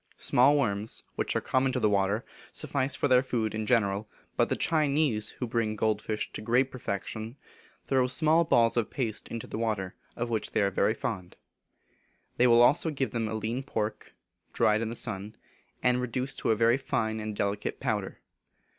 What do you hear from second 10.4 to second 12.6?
they are very fond. They give